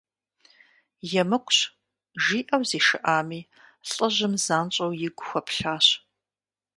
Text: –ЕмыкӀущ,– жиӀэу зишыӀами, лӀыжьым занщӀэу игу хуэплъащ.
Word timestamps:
–ЕмыкӀущ,– 1.21 1.57
жиӀэу 2.23 2.63
зишыӀами, 2.69 3.41
лӀыжьым 3.89 4.33
занщӀэу 4.45 4.91
игу 5.07 5.23
хуэплъащ. 5.27 5.85